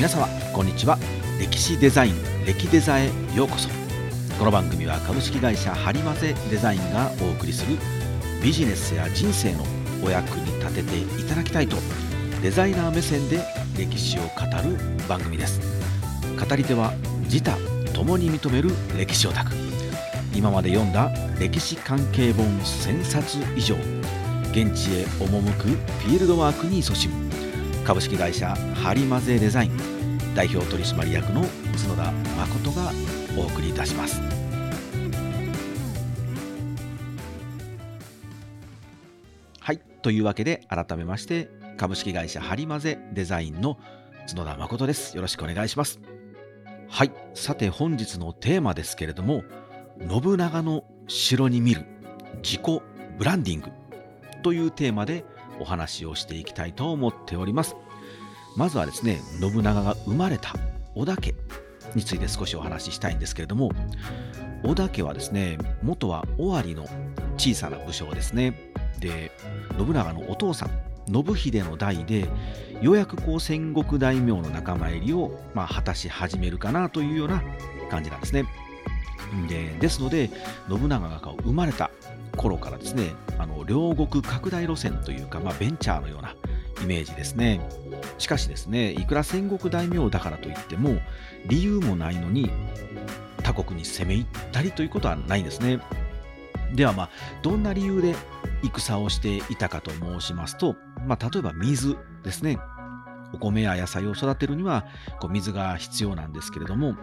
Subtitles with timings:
[0.00, 0.98] 皆様こんにちは。
[1.38, 2.14] 歴史デザイン
[2.46, 3.68] 歴デザへようこそ。
[4.38, 7.76] この番組は株式会社ハリマゼデザインがお送りする
[8.42, 9.62] ビジネスや人生の
[10.02, 11.76] お役に立てていただきたいと
[12.40, 13.44] デザイナー目線で
[13.76, 14.28] 歴史を語
[14.66, 15.60] る番組です。
[16.34, 16.94] 語り手は
[17.24, 17.58] 自他
[17.92, 19.52] 共に認める歴史オタク。
[20.34, 23.74] 今まで読んだ歴史関係本1000冊以上。
[24.52, 25.26] 現地へ赴
[25.58, 27.49] くフィールドワークに勤しむ。
[27.90, 29.76] 株式会社ハリマゼデザイン
[30.32, 32.92] 代表取締役の角田誠が
[33.36, 34.20] お送りいたします。
[39.58, 43.76] はいというわけで改めまして株式会社ハリマゼデザインの
[44.28, 45.16] 角田誠です。
[45.16, 46.00] よろしくお願いします。
[46.88, 49.42] はいさて本日のテーマですけれども
[50.08, 51.86] 信長の城に見る
[52.36, 52.82] 自己
[53.18, 53.72] ブランディング
[54.44, 55.24] というテーマで
[55.60, 57.76] お話をしていきたいと思っております。
[58.56, 60.54] まずはですね、信長が生まれた
[60.94, 61.34] 織田家
[61.94, 63.70] について少しお話ししたいんですけれども、
[64.64, 66.86] 織田家はですね、元は尾張の
[67.36, 68.72] 小さな武将ですね。
[68.98, 69.30] で、
[69.78, 70.70] 信長のお父さん、
[71.12, 72.28] 信秀の代で、
[72.80, 77.42] ようやくこう戦国大名の仲間入りを、まあ、果たし始めるかなというような
[77.90, 78.44] 感じなんですね。
[79.48, 80.30] でですので、
[80.68, 81.89] 信長が生まれた
[82.40, 86.34] 頃からですね、あの両国拡大路線というか、まあ、ベンチャーのような
[86.82, 87.60] イメージですね。
[88.16, 90.98] しかしですね、いくら戦国大名だからといっても、
[91.46, 92.50] 理由もないのに
[93.42, 95.80] 他国に攻め入ったりということはないんですね。
[96.74, 97.10] ではまあ、
[97.42, 98.16] どんな理由で
[98.62, 102.58] 戦をしていたかと申しますと、まあ、例えば水ですね。
[103.34, 104.86] お米や野菜を育てるには
[105.20, 106.96] こう水が必要なんですけれども、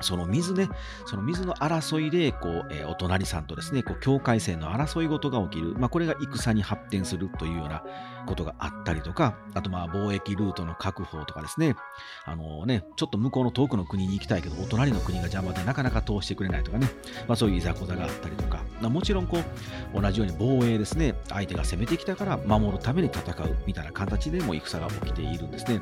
[0.00, 0.68] その水ね、
[1.06, 7.82] その水の争いで、こう、えー、お隣さんとですね、こう境界線の争い事が起きる、まあ、これが戦に発展するというような
[8.26, 11.76] ことがあったりとか、あとまあ貿易ルートの確保とかですね、
[12.24, 16.88] あのね、ちょっと向こうの遠くの国に行きたいけど、お隣の国が邪魔でなかなか通してくれないとかね、
[17.26, 25.80] まあ、そういういざこざがあったりとか、まあ、もちろんこう、同じように防衛ですね、相手が攻めてきたから守るために戦うみたいな形でも戦が起きているんですね。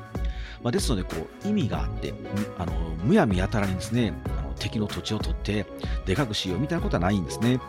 [0.62, 2.14] まあ、ですので、こう、意味があって、
[2.58, 2.72] あの
[3.04, 5.66] むやみやたらにですね、あの敵の土地を取って
[6.06, 7.60] でかくしようみたいなことはないんですね。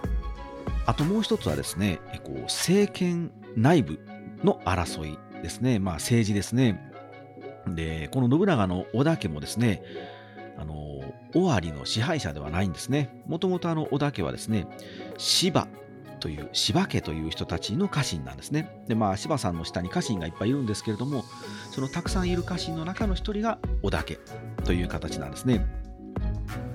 [0.85, 3.99] あともう一つはですね、こう政権内部
[4.43, 5.79] の争いですね。
[5.79, 6.91] まあ政治ですね。
[7.67, 9.81] で、この信長の織田家もですね、
[10.57, 10.73] あの、
[11.33, 13.09] 尾張の支配者ではないんですね。
[13.27, 14.67] もともとあの織田家はですね、
[15.17, 15.67] 芝
[16.19, 18.81] という柴家という人たちの家臣なんですね。
[18.87, 21.23] で、まあ柴さんの下に家臣がいっぱいいるんですけれども、
[21.71, 24.19] そのたくさんいる家臣の中の一人が織田家
[24.63, 25.65] という形なんですね。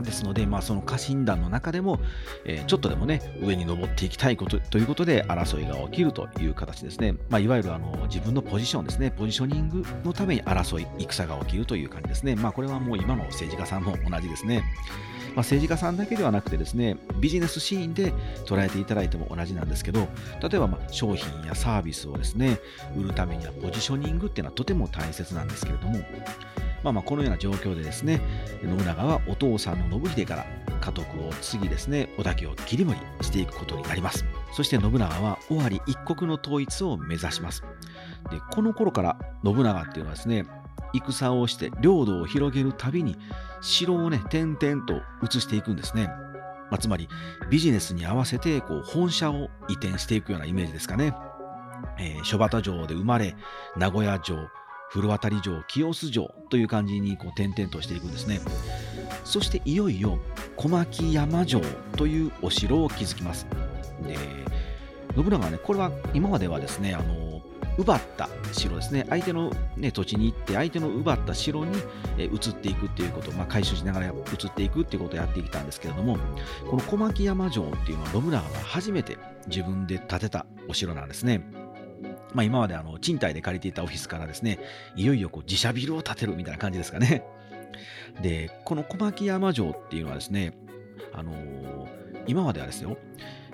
[0.03, 2.00] ですので、まあ、その家臣団の中でも、
[2.44, 7.15] えー、ちょっとでもね、上に登っていきたいことということで、争いが起きるという形ですね。
[7.28, 12.37] まあ、いわゆるあの自分のポジションですね、ポジショニングのために争い、戦が起きるという感じですね。
[12.37, 14.62] まあ、これはもう今の政治家さんも同じですね。
[15.31, 18.12] まあ、政治家さんだけではなくてですね、ビジネスシーンで
[18.47, 20.09] 捉えていただいても同じなんですけど、
[20.43, 22.59] 例えばまあ商品やサービスをですね、
[22.97, 26.00] 売るためにはポジショニングっていうのはとても大切なんですけれども、
[26.83, 28.21] まあ、まあこのような状況でですね、
[28.63, 30.47] 信長はお父さんの信秀から
[30.81, 34.25] 家督を継ぎですね、織田家を切り盛りしていくことになります。
[34.53, 37.63] そして信長は尾張一国の統一を目指します。
[38.31, 40.45] で、この頃から信長っていうのはですね、
[40.93, 43.17] 戦をして領土を広げるたびに
[43.61, 46.09] 城をね、点々と移していくんですね。
[46.71, 47.09] まあ、つまり
[47.51, 51.15] ビジネスに合わせてこう本社を移転していくようなイメージですかね。
[51.99, 53.37] えー、諸畑城で生まれ、
[53.77, 54.49] 名古屋城、
[54.91, 58.41] 古渡城、清須城という感じにこう点々としていくんですね。
[59.25, 60.19] そしていよいよ
[60.56, 61.61] 小牧山城
[61.97, 63.47] というお城を築きます。
[64.03, 64.17] で
[65.15, 67.41] 信長はね、これは今まではですね、あの
[67.78, 71.72] 奪った城ですね、相手の、ね、土地に行って、相手の奪った城に、
[72.19, 74.10] え移っていくっていうこと、まあ、回収しながら移
[74.48, 76.19] っていくっていうことをやってきたんですけれども、
[76.69, 81.59] この小牧山城っていうのは信長が初めて自分で建てたお城なんですね。
[82.34, 84.59] まあ、今まであの賃貸で借りていたオフィスからですね、
[84.97, 87.24] いよいよこう自社ビルを建てるみたいな感じですかね。
[88.22, 90.54] で、この小牧山城っていうのはですね、
[91.12, 91.88] あのー、
[92.27, 92.97] 今まではですよ、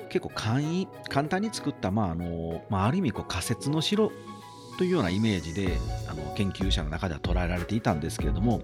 [0.08, 4.10] 結構簡易、簡単に作った、まああの、まあ、ある意味こう仮設の城
[4.76, 5.78] というようなイメージで
[6.08, 8.60] あの研究者の中では捉えられていたんですけれども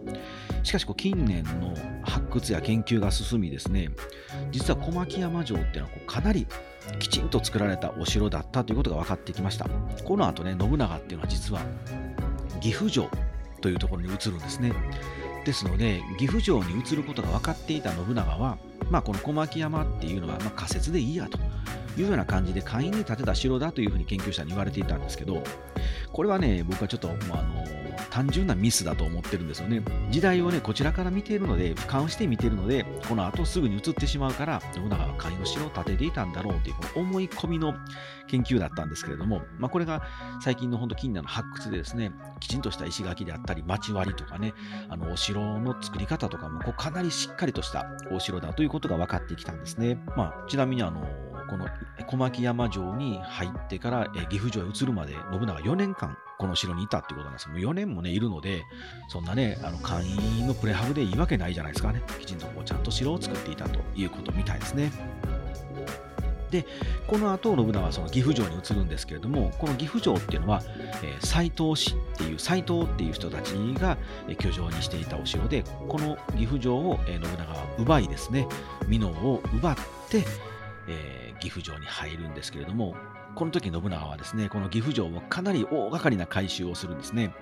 [0.62, 3.88] しかしこう近年の発掘や研究が進みですね
[4.50, 6.46] 実は小牧山城っていうのはこうかなり
[6.98, 9.66] きちんと作られたお城だったということが分かってきました。
[10.04, 11.60] この後ね信長っていうのは実は
[12.60, 13.08] 岐阜城
[13.60, 14.72] というところに移るんですね。
[15.44, 18.58] ですので岐阜城に移ることが分かっていた信長は、
[18.90, 21.38] まあ、この小牧山っていうのはま仮説でいいやと。
[21.98, 25.42] いうような感じで簡易に建てた城だというふうに研究者に言われていたんですけど
[26.10, 27.64] これはね僕はちょっともうあの
[28.12, 29.82] 単純なミスだと思ってるんですよね。
[30.10, 37.74] 時代をね、こちらから見ているので、俯瞰して見ているので、この後すぐに移ってしまうから、信長は貝の城を建てていたんだろうという、この思い込みの
[38.26, 40.02] 研究だったんですけれども、まあ、これが
[40.42, 44.52] 最近の本当近年の発掘でですね、きちんとした石垣であったり、町割りとかね、
[44.90, 49.98] あのお城の作り方とかもこうかなりしっかりとしたお城だということが分かってきたんですね。
[50.18, 51.02] まあ、ちなみにあの
[51.52, 51.68] この
[52.06, 57.48] 小牧山城に入ってから岐阜城へ移るまで信長4年間この城にいたってことなんです。
[57.50, 58.64] もう4年もねいるので
[59.08, 62.02] そんなねあの会員のプレハブでいいわけないじゃないですかね。
[62.18, 64.90] きちんとこうちゃんと城を作っていたということみたいですね。
[66.50, 66.66] で
[67.06, 70.62] この後信長はその岐阜城に移るんですけれどもこの岐阜城っていうのは、
[71.02, 73.96] えー、斎藤氏っていう斎藤っていう人たちが
[74.28, 78.46] 居城にしていたお城でこの岐阜城を、えー、信長は奪いですね。
[78.88, 79.76] 美濃を奪っ
[80.10, 80.24] て、
[80.88, 82.94] えー岐阜城に入るんですけれども、
[83.34, 87.34] この時信長はですね、この岐阜城をかなり大掛かりな改修をするんですね。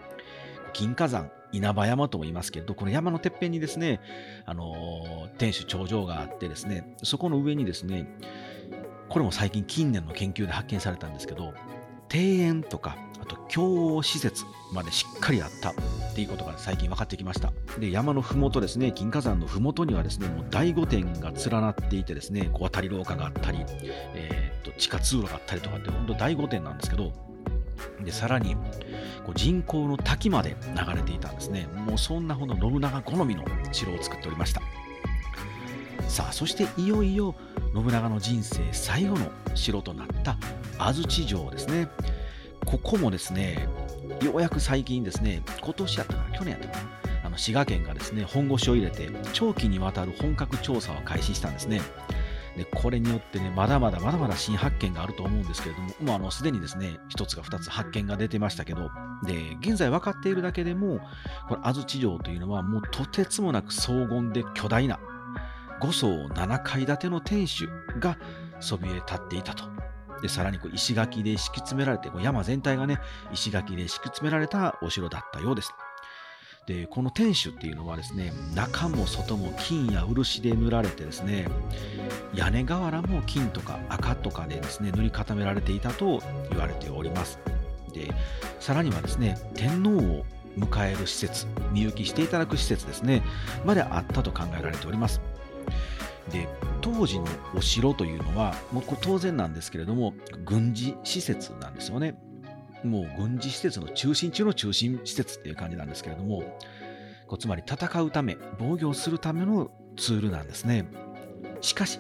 [0.73, 4.01] 金華山、稲葉山とも言いますけれど、この山のてっぺんにですね、
[4.47, 8.09] あの天守頂上があってですね、そこの上にですね、
[9.09, 11.53] これも最近近年の研究で発見されたんですけど、
[12.13, 15.75] 庭園とか、あと共応施設までしっかりあった
[16.11, 17.53] っていうことが最近分かってきました。
[17.79, 23.65] で、山のふもとですね、金華山のふもとにはですね、もう大御殿が連なっていてですね、小渡り廊下があったり、
[24.15, 27.13] えー、と地下通路があったりとかって、本当大御殿なんですけど、
[28.05, 28.57] で、さらに、
[29.25, 31.69] こう人工の滝まで流れていたんですね。
[31.87, 34.61] もうそんなほど信長好みの城を作っておりました。
[36.09, 37.35] さあ、そしていよいよ
[37.73, 40.37] 信長の人生最後の城となった
[40.79, 41.89] 安土城ですね。
[42.67, 43.69] ここもですね、
[44.25, 46.91] ようやく最近ですね、今年やったかな、去年やったかな、
[47.25, 51.81] あの滋賀県がですね、本腰を入れて、長期にわたる本格調査を開始したんですね。
[52.57, 58.91] でこれによってね、まだまだまだまだ新発見があると思うんですけれども、もうあのすでにですね、1つか2つ発見が出てましたけど、
[59.25, 61.01] で、現在分かっているだけでも、
[61.49, 64.99] これ、安土城というのは、もうとてつもなく荘厳で巨大な
[65.81, 67.71] 5層7階建ての天守
[68.01, 68.19] が
[68.61, 69.65] そびえ立っていたと
[70.23, 72.99] で、さらにこう石垣で敷き詰められて、こう山全体がね、
[73.33, 75.73] 石垣で敷き詰められたお城だったようです。
[76.67, 81.49] で、この天守っていうのはですね、中も外も金や漆で塗られてですね、
[82.35, 87.39] 屋根瓦も金とか赤とかでですね、塗り固められていたと言われております。
[87.93, 88.13] で、
[88.61, 90.25] さらにはですね、天皇を
[90.57, 93.23] 迎える施設、見行きしていただく施設ですね、
[93.65, 95.21] まであったと考えられております。
[96.31, 96.49] で
[96.81, 102.15] 当時のお城というのはもう当然なんですけれども軍事施設なんですよね。
[102.85, 106.43] もう軍事施設の中心中の中心施設っていう感じなんですけれども
[107.27, 110.87] こうつまり戦うため防御するためのツールなんですね。
[111.61, 111.99] しかし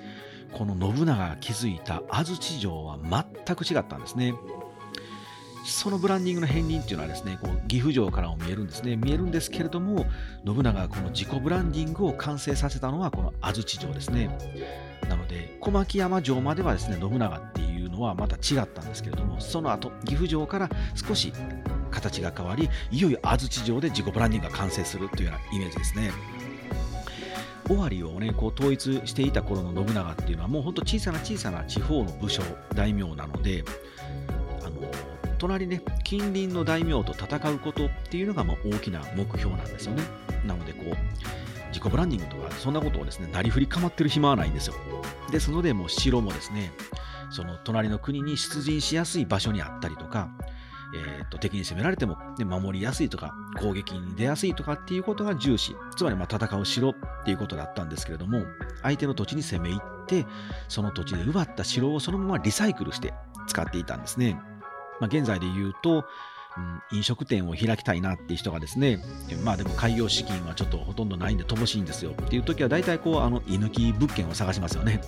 [0.52, 4.34] この信長が築いた安土城は全く違ったんですね。
[5.64, 8.96] そのブランディングの片鱗っていうのはですね、こう岐阜城からも見えるんですね。
[8.96, 10.06] 見えるんですけれども、
[10.44, 14.30] 信長がこの自己ブランディングを完成させたのはこの安土城ですね。
[15.08, 21.32] なので、小牧山城まではですね、信長っていうのはまた違ったんですけれども、その後、岐阜城から少し
[21.90, 26.10] 形が変わり、いよいよ安土城で自己ブランディングが完成するというようなイメージですね。
[27.68, 32.42] 尾張をね、こう統一していた頃の信長っていうのはもうほんと小さな小さな地方の武将、
[32.74, 33.64] 大名なので、
[35.40, 40.02] 隣ね、近隣の大名と戦うことっていうのがま大きな目標なんですよね。
[40.46, 40.96] なので、こう、
[41.68, 44.74] 自己ブランディングとか、そんなことをですね、なりふり構ってる暇はないんですよ。
[45.30, 46.72] ですので、もう城もですね、
[47.30, 50.30] その隣の国に出陣しやすい場所にあったりとか、
[50.92, 56.94] えー、と敵に攻められても、ね、守りやすいとか攻撃に出やすいとかっていうことが重視つまりまあ戦う城っ
[57.24, 58.42] ていうことだったんですけれども
[58.82, 60.26] 相手の土地に攻め入って
[60.68, 63.14] その土地で奪った城をそのままリサイクルして
[63.46, 64.40] 使っていたんですね。
[65.00, 66.04] まあ、現在で言うと、
[66.56, 68.98] うん、飲食店を開きたいなっていう人がですね、
[69.44, 75.00] まあでも開業資金はちょっとほとんどないんで乏しいんですよっていう時は大体こう、あの、居抜き物件を探しますよね。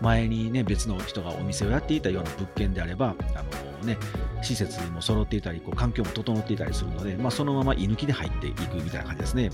[0.00, 3.42] 前にね、別の人がお店をやっていたような物件であれば、あ
[3.80, 3.98] のね、
[4.42, 9.50] 施設も揃っていたり、こう環境も整っていたりするので、まあそのまま居抜きで入っていくみたいな感じですね。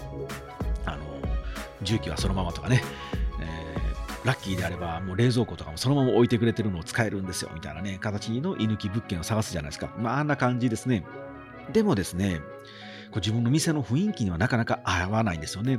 [0.87, 1.03] あの、
[1.83, 2.83] 重機はそのままとかね、
[4.25, 9.95] ラッキーであれば、もう冷蔵庫とかもそのまま置いてくれてるのを使えるんですよ、みたいなね、形の居抜き物件を探すじゃないですか。
[9.99, 11.04] まあ、あんな感じですね。
[11.73, 12.40] でもですね、
[13.14, 15.78] こう自分の店の雰囲気にはなかなか合わないんですよね。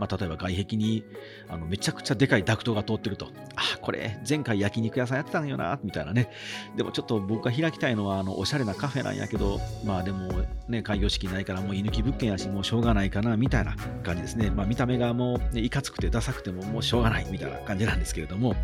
[0.00, 1.04] まあ、例えば外壁に
[1.48, 6.30] あのめちゃくちゃでかいダクトが通ってると、あ、これ前回焼肉屋さんやってたんよな、みたいなね。
[6.76, 10.32] でもちょっと僕が開きたいのはあのおしゃれなカフェなんやけど、まあでも
[10.66, 14.50] ね、開業式ないからもう居抜き物件やし、もうしょうがないかな、みたいな感じですね。
[14.50, 18.56] まあ見た目がもう、ね、いかつくてダサくてももうしょうがないみたいな感じなんですけれども、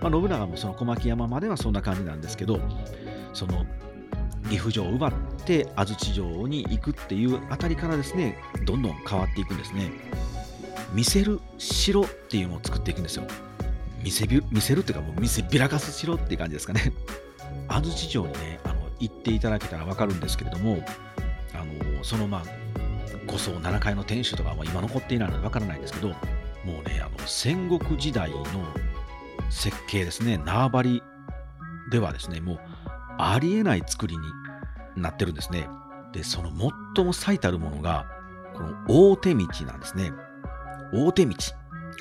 [0.00, 2.58] まあ、信長もその小牧山まではそんな感じなんですけど、
[3.34, 3.64] その
[4.48, 9.90] 岐阜城を奪ってって安土城に行くっていうあたりからですねどんどん変わっていくんですね。
[10.92, 13.24] 見せる城っていうのを作っていくんですよ。
[14.02, 16.92] 見せび見せるっていうかもう見せびらかす城っていう感じですかね。
[17.68, 20.84] 安土城にねあの行っていただけたら分かるんですけれども
[21.54, 22.44] あのそのまあ
[23.26, 26.14] 5層7階の天守とかは今残っていないので分からないんですけども
[26.84, 28.44] うねあの戦国時代の
[29.50, 30.38] 設計ですね。
[30.38, 31.02] 縄張り
[31.90, 32.60] ではですねもう
[33.18, 34.22] ありえない作りに
[34.96, 35.68] なってるんですね。
[36.12, 36.50] でその
[36.96, 38.06] 最も最たるものが
[38.54, 40.12] この大手道なんですね。
[40.92, 41.34] 大手道。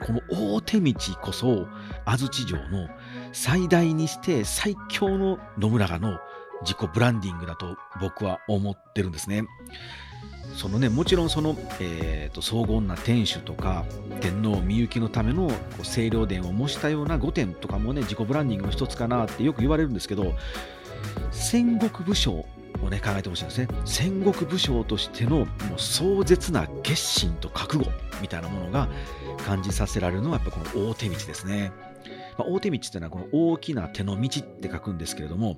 [0.02, 1.68] この大手道こそ
[2.06, 2.88] 安土城の
[3.34, 6.20] 最大にして最強の信長の
[6.62, 9.46] 自己ブランディングだと僕は思ってるんですね。
[10.56, 13.86] そのね、もちろんその、えーと、荘厳な天守とか
[14.20, 20.34] 天皇みゆきのためのこう清涼殿を模したような御殿とかもね自己ブランディングの一つかなってよく言われるんですけど
[21.32, 22.46] 戦国武将
[22.84, 27.90] をね考えてほしいんですね戦国武将としてのもう壮絶な決心と覚悟
[28.22, 28.90] みたいなものが
[29.46, 31.72] 感じさせられるのはやっぱこの大手道ですね、
[32.38, 35.58] まあ、大手道っていうのはこの大きな手の道って書くんですけれども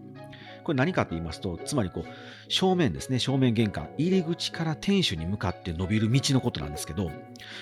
[0.63, 2.06] これ何かと言いますと、つまりこう、
[2.48, 7.12] 正面ですね、正面玄関、入り口から天守に向かって伸びる道のことなんですけど、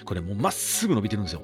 [0.06, 1.42] これもうまっすぐ伸びてるんですよ。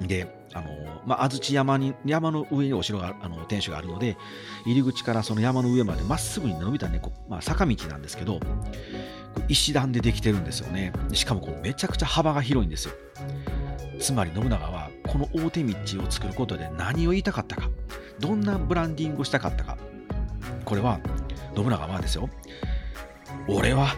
[0.00, 0.68] で、あの
[1.06, 4.16] まあ、安土山に山の上にお城があの天守があるので、
[4.64, 8.40] 入り口からその山の上までまっすぐに伸びたね、こまあ、坂道なんですけど、
[9.48, 10.92] 石段でできてるんですよね。
[11.12, 12.94] しかもこうめちゃくちゃ幅が広いんですよ。
[14.00, 17.68] つまり信長はこの大手道を作ることで何を言いたかったか、
[18.20, 19.76] どんなブランディングをしたかったか、
[20.64, 21.00] これは
[21.56, 22.28] 信長はですよ
[23.48, 23.88] 俺は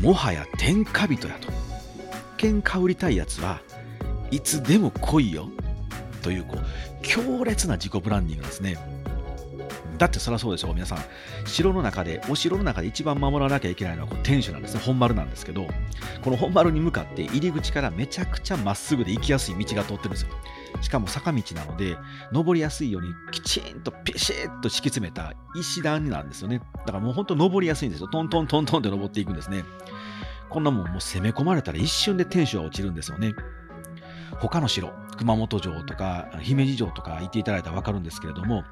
[0.00, 1.48] もはや天下人やと
[2.38, 3.60] 喧嘩売りたいやつは
[4.30, 5.48] いつでも来いよ。
[6.22, 6.64] というこう
[7.02, 8.76] 強烈な自己ブランディングですね。
[9.96, 10.74] だってそりゃそうでしょう。
[10.74, 10.98] 皆さん
[11.46, 14.80] 城の中でお城の中で一番守らなきゃいけないのはこう天守なんですね。
[14.80, 15.66] 本丸なんですけど
[16.22, 20.28] この本丸に向かって入り口からめちゃくちゃまっすぐで行きやすい道が通ってるんですよ。
[20.82, 21.96] しかも坂道なので
[22.32, 26.60] 登りやすいようにきちんとピシッと敷き詰めた石段なんですよね。
[26.78, 28.08] だからもうほんと登りやすいんですよ。
[28.08, 29.64] トントントントンって登っていくんですね。
[30.50, 33.32] こんなもんもう攻め込まれたら一瞬で天守は落ちるんですよね。
[34.40, 38.64] 他の城熊本城とか姫路城とか行っていただいたら分かるんですけれども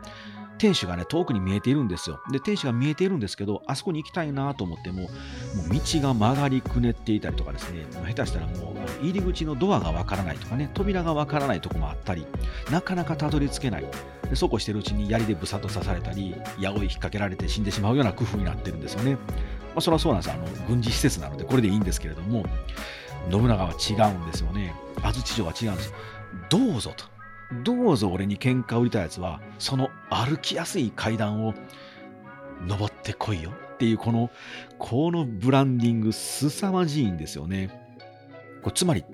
[0.58, 2.20] 天守がね、遠くに見えているんですよ。
[2.30, 12.26] で、天守が見えているんですけど、あそこに行きたいなと思っても、もう道が曲がりくねっていたりとかですね、下手したらもう入り口のドアがわからないとかね、扉がわからないとこもあったり、
[12.70, 13.86] なかなかたどり着けない。
[14.30, 19.14] でそうこうしているうちに槍でぶさっと刺されたり、矢を引っ掛けられて死んでしまうような工夫になってるんですよね。
[19.14, 19.18] ま
[19.78, 20.46] あ、それはそうなんですあの。
[20.68, 22.44] 軍事施設なので、これでいいんですけれども、
[23.30, 24.74] 信長は違うんですよね。
[25.02, 25.96] 安土城は違うんですよ。
[26.50, 27.04] どうぞと。
[27.62, 31.54] どうぞ俺に喧嘩を売りたやつは、その歩きやすい階段を
[32.66, 34.30] 登ってこいよっていう、この、
[34.78, 37.70] このブランディング、凄まじいんですよね。
[38.62, 39.04] こつまり、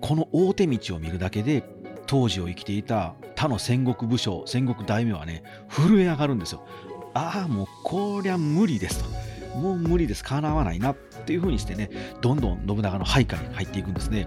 [0.00, 1.62] この大手道を見るだけで、
[2.06, 6.66] 当時を生きていた他の戦国武将、戦国大名はね、震え上がるんですよ。
[7.14, 9.58] ああ、もうこりゃ無理ですと。
[9.58, 10.24] もう無理です。
[10.24, 14.26] 叶わないなっていう風にしてね、どんどん信長の配下に入っていくんですね。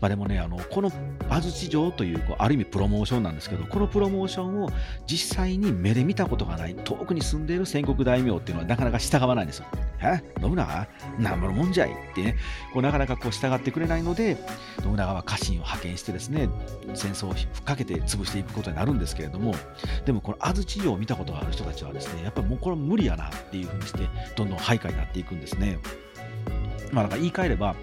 [0.00, 0.90] まあ、でもね、あのこの
[1.28, 4.70] 安土城というこうある意味プロモーションなんですけど、このプロモーションを
[5.06, 9.66] 実際に目で見たことがない、遠くに住んでいる戦国大名っていうのはなかなか従わないんですよ。
[10.02, 10.22] え？
[10.40, 10.88] 信長？
[11.18, 11.90] なんぼのもんじゃい？
[11.90, 12.36] ってね、
[12.72, 14.36] こうなかなかこう従ってくれないので、
[14.82, 16.48] 信長は家臣を派遣してですね、
[16.94, 19.54] 戦争をふっかけて潰していくことになるんですけれども、
[20.04, 24.00] でもこの安土城を見たことがある人たちはですね、やっぱりもうこれは無理やなっていうふうにして、
[24.36, 25.78] どんどん配下になっていくんですね。
[26.92, 27.74] まあ、だか言い換えれば、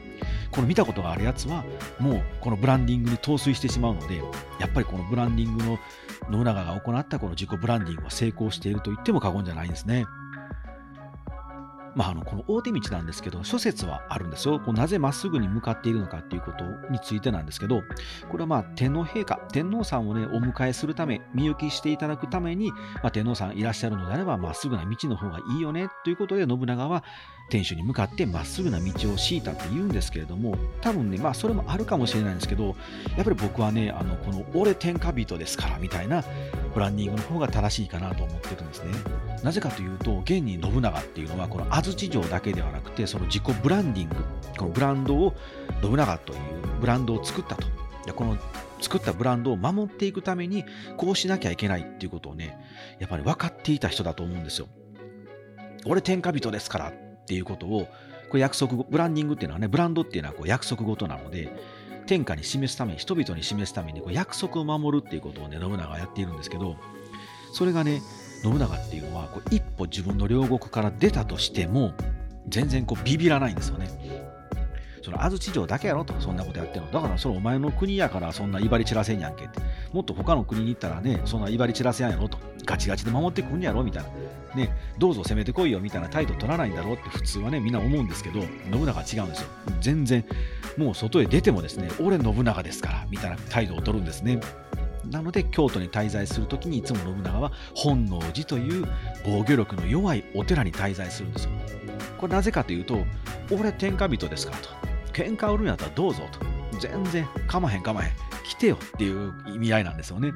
[0.51, 1.63] この見たことがあるやつは
[1.99, 4.21] もうこのブランディングに陶酔してしまうので
[4.59, 5.79] やっぱりこのブランディングの
[6.29, 10.05] 信長が行ったこの自己ブランディングは成功していると言っても過言じゃないんですね。
[11.95, 14.59] まあ、あのこの大手道なんですけど諸説はあるんですよ。
[14.59, 17.81] こうなぜまっすぐに向かっているのかっていうことについてなんですけど
[18.29, 27.03] これはまあ天皇陛下天皇さんをねお迎えするため身行きしていただくために、まあ、天皇さんいらっしゃるのであればまっすぐな道の方がいいよねということで信長は
[27.51, 32.75] 天守に向かってまっすぐな道を敷いたって言うんですけれども多分ねまあそれもあるかもしれないんですけど
[33.17, 36.23] やっぱり僕はねあのこの俺天下人ですからみたいな
[36.73, 38.93] ブランディングの方が正しいかなと思ってるんですね。
[39.43, 44.15] なぜかというと現に信長っていうのはこの安土城だけではなくてその自己ブランディング
[44.57, 45.35] このブランドを
[45.81, 46.39] 信長という
[46.79, 47.67] ブランドを作ったと。
[48.05, 48.37] でこの
[48.79, 50.65] 作ったブランドを守っていくために
[50.97, 52.57] こうしなきゃいけないっていうことをね
[52.99, 54.67] やっぱり分かっていた人だと思うんですよ。
[55.85, 57.10] 俺天下人ですから。
[57.31, 57.87] っていうことを、
[58.29, 61.49] これ約束、ブランディングっていうのはね、ブランドっていうのはこう約束事なので、
[62.07, 66.75] 天下に示すために、人々に示すためにこう約束を守るっていうことをね、信長はやっているんですけど、
[67.53, 68.01] それがね、
[68.43, 71.93] 信長っていうのはこう一歩自分の両国から出たとしても
[72.49, 73.87] 全然こうビビらないんですよね。
[75.01, 76.91] その安土城だけやろと、そんなことやってるの。
[76.91, 79.59] だからそれお前の国やからそんな威張り散らせんやんけって。
[79.93, 82.37] もっと他の国に行ったらね、そんな威張り散らせやんやろと。
[82.65, 84.09] ガチガチで守ってくんやろみたいな。
[84.55, 89.47] ね、どうぞ攻めてこいよみたいな態度取らないんだろうって普通はね、みんな思うんですけど、信長は違うんですよ。
[89.79, 90.25] 全然、
[90.77, 94.39] もう外へ出てもですね、俺信長ですから、みたいな態度を取るんですね。
[95.09, 98.85] なので京都に滞在するときにいつも信長は本能寺という
[99.25, 101.51] 防御力の弱いお寺に滞在するんですよ。
[102.17, 103.03] これなぜかというと、
[103.49, 104.90] 俺天下人ですからと。
[105.11, 106.39] 喧嘩売るんやったらどうぞと。
[106.79, 108.11] 全然かまへんかまへん。
[108.43, 110.33] 来てよっていう意味合いなんですよね。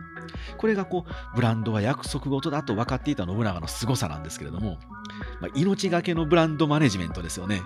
[0.57, 4.77] これがこうブランドは約束事だと分かっていた信長の凄さなんですけれども、
[5.41, 7.61] まあ、命がけのブランドマネジメントですよね。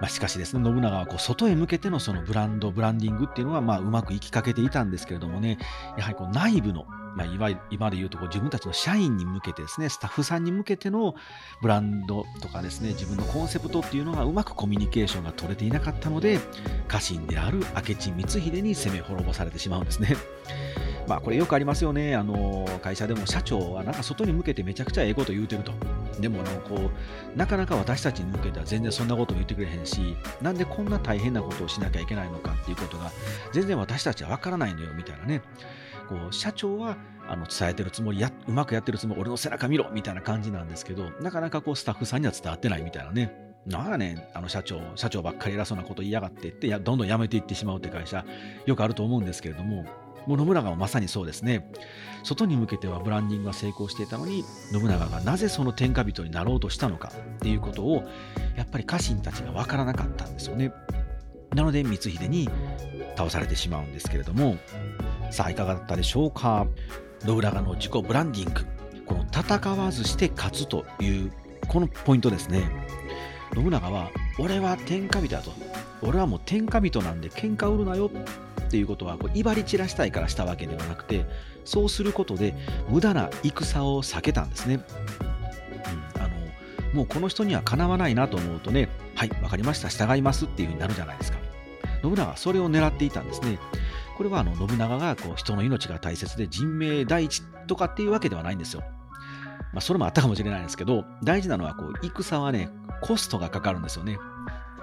[0.00, 5.58] まあ、しかしですね、信長はこう外へ向けてのそのブランド、ブランディングっていうのはまあうまくいきかけていたんですけれどもね、
[5.96, 11.14] やはりこう内部のまあ、いわゆる今で言うとこう自分たちの社員に向けてですね、スタッフさんに向けての
[11.60, 16.40] ブランドとかですね、自分のコンセプトっていうのがうまくコミュニケーションが取れていなかったので、
[16.88, 20.16] 家臣である明智光秀に攻め滅ぼされてしまうんですね。
[21.08, 22.14] まあこれよくありますよね。
[22.14, 25.72] あの会社でも社長はなんか外に向けてめちゃくちゃええこと言うてると。
[26.20, 26.90] でもこ
[27.34, 33.10] うなかなか私たちに向けては全然そんなこと言ってくれへんし、なんでこんな大変なことをしなきゃいけないのかっていうことが
[33.52, 35.42] 全然私たちはわからないのよみたいなね。
[36.02, 36.96] こう社長は
[37.28, 43.52] あの伝えてるつもりや、うまくやってるつもり、俺の背中見ろみたいな感じなんですけど、なかなかこうスタッフさんには伝わってないみたいなね。
[43.66, 48.24] なんね、あの社長、社長ばっかり偉そうなこと言いやがってってや、どんどん辞めていってしまうって会社、
[48.66, 49.84] よくあると思うんですけれども、
[50.26, 51.70] もう信長もまさにそうですね。
[52.24, 58.04] 外に向けてはブランディングが成功していたのに、信長がなぜその天下人になろうとしたのかっていうことを、
[58.56, 60.72] やっぱり家臣たちが分からなかったんですよね。
[61.54, 62.48] なので光秀に
[63.16, 64.56] 倒されてしまうんですけれども、
[65.32, 66.66] さあいかがだったでしょうか？
[67.24, 68.66] 信長の自己ブランディング、
[69.06, 71.32] この戦わずして勝つという、
[71.68, 72.70] このポイントですね。
[73.54, 75.52] 信長は、俺は天下人だと。
[76.02, 78.10] 俺はもう天下人なんで喧嘩売るなよ
[78.60, 81.24] っていうことは、こう威張り散らしたいからしたわけではなくて、
[81.64, 82.54] そうすることで
[82.90, 84.74] 無駄な戦を避けたんですね。
[84.74, 86.34] うん、あの
[86.92, 91.38] もうこの人にはかなわないなと思うとね、はい、わかりました、従いますっていう風になるじゃないですか。
[92.02, 93.58] 信長はそれを狙っていたんですね。
[94.22, 98.84] これはあの信長がこう人の命が大切で人命第一とかっていうわけではないんですよ。
[99.72, 104.16] まあ、それもあったかもしれないんですけど、大事なのはこう戦はね、コストがかかるんですよね。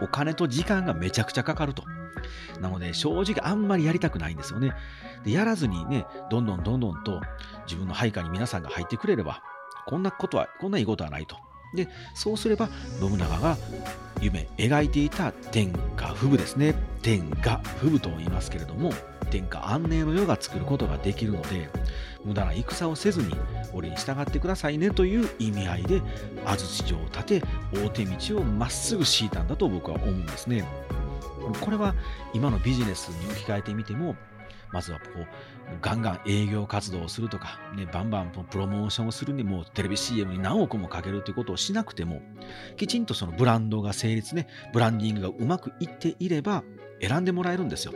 [0.01, 1.85] お金と時間がめちゃくちゃかかると。
[2.59, 4.73] なので、正直あんまりやりたくないんですよね。
[5.23, 7.21] でやらずにね、どんどんどんどんと
[7.65, 9.41] 自分の配下に皆さんが入ってくれれば、
[9.87, 11.37] こんなことは、こんないいことはないと。
[11.73, 12.67] で、そうすれば、
[12.99, 13.55] 信長が
[14.19, 16.75] 夢、描いていた天下不武ですね。
[17.01, 18.91] 天下不武と言いますけれども、
[19.29, 21.69] 天下安寧の世が作ることができるので、
[22.23, 23.35] 無駄な戦をせずに、
[23.73, 26.01] 俺に従ってくださいねという意味合いで、
[26.45, 30.65] 安土城を建て、大手道をまっすぐ敷いたんだと僕は思うんですね。
[31.61, 31.95] これは
[32.33, 34.15] 今のビジネスに置き換えてみても、
[34.71, 35.27] まずはこう
[35.81, 42.21] ガンガン営業活動をするとか、ね、バンバンプロモーションをするにもテレビ CM に何億もかけるということをしなくても
[42.77, 46.63] きちんとそのブランドが成立ねブランディングがうまくいっていれば
[47.01, 47.93] 選んでもらえるんですよ。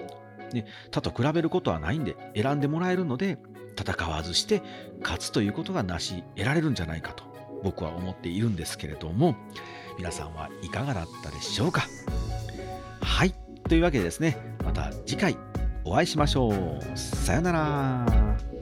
[0.53, 3.37] ね、他と比べることはないんで選んでもらえるので
[3.77, 4.61] 戦わずして
[5.01, 7.23] 勝つということが成し得られるんじゃないかと
[7.63, 9.35] 僕は思っているんですけれども
[9.97, 11.87] 皆さんはいかがだったでしょうか？
[13.01, 13.33] はい。
[13.67, 15.37] というわけでですねまた次回
[15.85, 16.97] お会いしましょう。
[16.97, 18.52] さよなら。